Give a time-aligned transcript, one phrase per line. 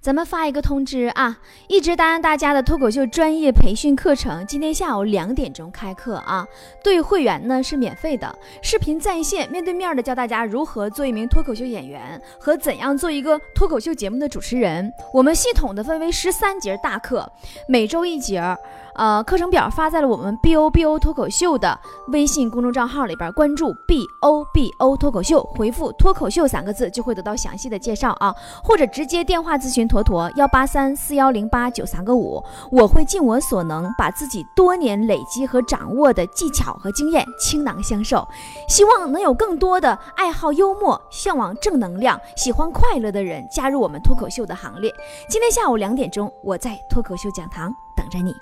[0.00, 1.36] 咱们发一个通知啊！
[1.68, 6.46] 一直答应大家的脱口秀专业培训课程，今天下午两点钟开课啊！
[6.82, 14.90] 对会员呢是免费的，视频在线，面对面的教大家如何做一名脱口秀演员和怎样做一个脱口秀节目的主持人。
[15.12, 17.30] 我们系统的分为十三节大课，
[17.68, 18.42] 每周一节。
[18.96, 21.78] 呃，课程表发在了我们 B O B O 脱口秀的
[22.08, 32.40] 微信公众账号里边，关注 B O B O 脱口秀，回复“脱口秀”三个字就会得到详细的介绍啊，或者直接电话咨询坨坨幺八三四幺零八九三个五，
[32.70, 38.26] 我会尽我所能把自己多年累积和掌握的技巧和经验倾囊相授，
[38.68, 44.94] 希望能有更多的爱好幽默、向往正能量、喜欢快乐的人加入我们脱口秀的行列。
[45.28, 48.32] 今天下午两点钟，我在脱口秀讲堂等着你。